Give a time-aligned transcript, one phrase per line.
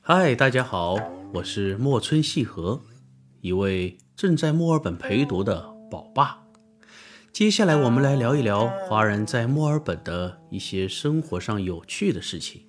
[0.00, 0.94] 嗨，大家好，
[1.34, 2.80] 我是墨村细河，
[3.40, 6.47] 一位正在墨尔本陪读的宝爸。
[7.38, 12.62] 接下来我们来聊一聊华人在墨尔本的一些生活上有趣的事情。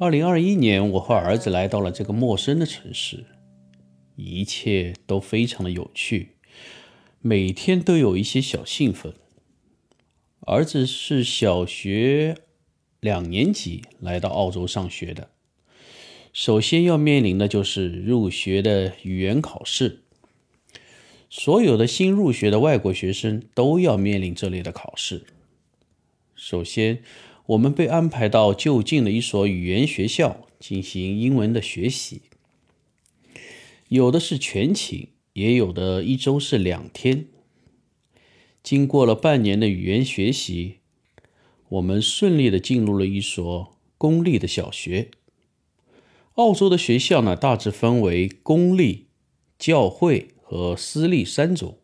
[0.00, 3.24] 二零二一年，我和儿子来到了这个陌生的城市，
[4.16, 6.30] 一切都非常的有趣，
[7.20, 9.14] 每天都有一些小兴奋。
[10.40, 12.34] 儿子是小学
[12.98, 15.30] 两年级来到澳洲上学的。
[16.32, 20.02] 首先要面临的就是入学的语言考试，
[21.32, 25.24] 所有的新入学的外国学生都要面临这类的考试。
[26.34, 27.04] 首先，
[27.46, 32.22] 我们被安排到就近的一所语言学校进行英文的学习，
[33.88, 37.26] 有的是全勤，也有的一周是两天。
[38.64, 40.78] 经过了半年的语言学习，
[41.68, 45.12] 我们顺利的进入了一所公立的小学。
[46.34, 49.06] 澳洲的学校呢，大致分为公立、
[49.58, 51.78] 教会和私立三种。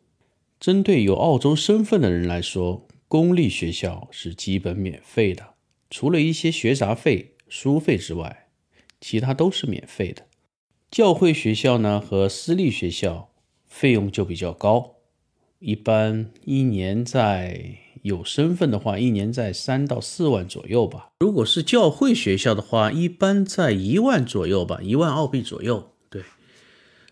[0.59, 5.51] 针对有澳洲身份的人来说，公立学校是基本免费的，
[5.89, 8.49] 除了一些学杂费、书费之外，
[9.01, 10.25] 其他都是免费的。
[10.91, 13.31] 教会学校呢和私立学校
[13.69, 14.97] 费用就比较高，
[15.61, 17.77] 一般一年在。
[18.03, 21.09] 有身份的话，一年在三到四万左右吧。
[21.19, 25.91] 如果是教会学校的话，一般在一万左右吧，一万澳币左右。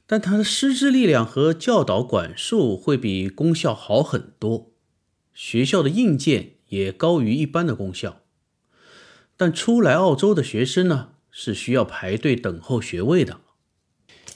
[0.07, 4.73] 但他的师资力量和教导管束会比公校好很多，
[5.33, 8.21] 学校的硬件也高于一般的公校。
[9.37, 13.41] 但初来澳洲的学生呢，是需要排队等候学位的。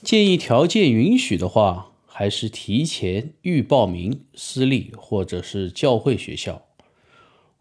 [0.03, 1.87] 建议条件允许的话。
[2.11, 6.67] 还是提前预报名私立或者是教会学校。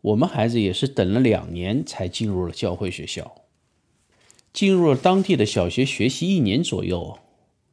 [0.01, 3.43] 我们孩子也是等了两年才进入了教会学校，
[4.51, 7.19] 进入了当地的小学学习一年左右。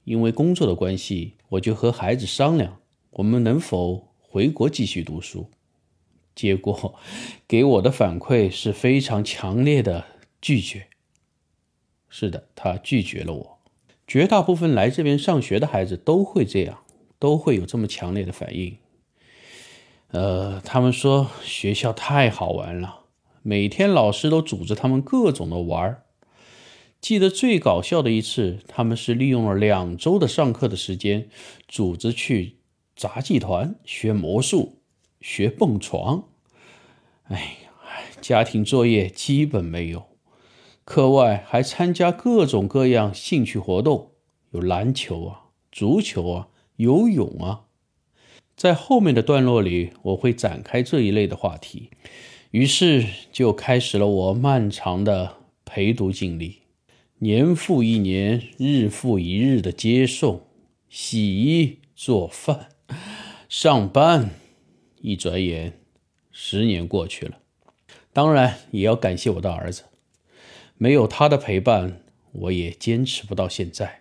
[0.04, 2.78] 因为工作的关系，我就和孩子商量，
[3.10, 5.50] 我们能否回国继续读书。
[6.34, 6.94] 结果
[7.48, 10.04] 给我的反馈是非常强烈的
[10.40, 10.86] 拒绝。
[12.08, 13.58] 是的，他拒绝了我。
[14.06, 16.80] 绝大部分来这边上学的孩子都会这样，
[17.18, 18.76] 都会有这么强烈的反应。
[20.10, 23.00] 呃，他们说学校太好玩了，
[23.42, 26.04] 每天老师都组织他们各种的玩儿。
[27.04, 31.28] 记得最搞笑的一次，他们是利用了两周的上课的时间，
[31.68, 32.56] 组织去
[32.96, 34.78] 杂技团学魔术、
[35.20, 36.24] 学蹦床。
[37.24, 37.70] 哎呀，
[38.22, 40.06] 家庭作业基本没有。
[40.86, 44.12] 课外还参加各种各样兴趣活动，
[44.52, 47.64] 有篮球啊、足球啊、游泳啊。
[48.56, 51.90] 在后面的段落里，我会展开这一类的话题。
[52.52, 55.36] 于是就开始了我漫长的
[55.66, 56.60] 陪读经历，
[57.18, 60.46] 年复一年、日复一日的接送、
[60.88, 62.68] 洗衣、做饭、
[63.48, 64.30] 上班。
[65.00, 65.78] 一转眼，
[66.32, 67.38] 十年过去了。
[68.12, 69.84] 当然，也要感谢我的儿子。
[70.78, 72.00] 没有他的陪伴，
[72.32, 74.00] 我也坚持不到现在。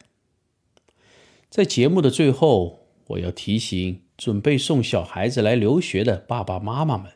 [1.50, 7.12] 在节目的最后，我要提醒准备送小孩子来留学的爸爸妈妈们，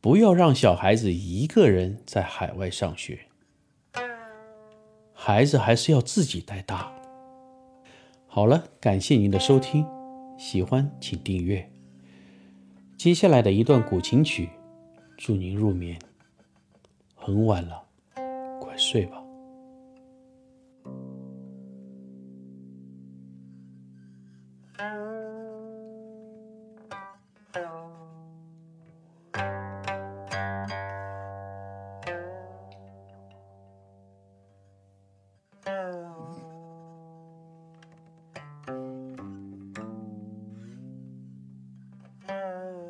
[0.00, 3.26] 不要让小孩子一个人在海外上学，
[5.32, 6.92] 孩子还是要自己带大。
[8.26, 9.86] 好了，感谢您的收听，
[10.36, 11.70] 喜欢请订阅。
[12.98, 14.48] 接下来的一段古琴曲，
[15.16, 15.96] 祝您入眠。
[17.14, 17.80] 很晚了。
[18.60, 19.22] 快睡吧。
[42.30, 42.89] Ah.